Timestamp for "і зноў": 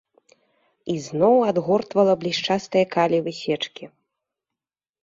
0.93-1.35